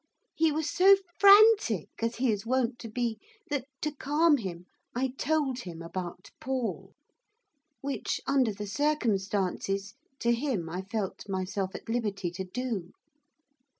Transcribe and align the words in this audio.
He 0.33 0.51
was 0.51 0.67
so 0.67 0.95
frantic, 1.19 1.89
as 2.01 2.15
he 2.15 2.31
is 2.31 2.43
wont 2.43 2.79
to 2.79 2.89
be, 2.89 3.19
that, 3.51 3.65
to 3.83 3.91
calm 3.91 4.37
him, 4.37 4.65
I 4.95 5.09
told 5.09 5.59
him 5.59 5.83
about 5.83 6.31
Paul, 6.39 6.95
which, 7.81 8.19
under 8.25 8.51
the 8.51 8.65
circumstances, 8.65 9.93
to 10.17 10.31
him 10.31 10.67
I 10.71 10.81
felt 10.81 11.29
myself 11.29 11.75
at 11.75 11.87
liberty 11.87 12.31
to 12.31 12.43
do. 12.43 12.93